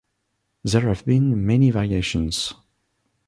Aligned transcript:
There 0.63 0.87
have 0.89 1.05
been 1.05 1.45
many 1.45 1.69
variations. 1.69 2.55